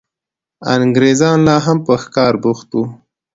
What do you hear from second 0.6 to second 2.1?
انګرېزان لا هم په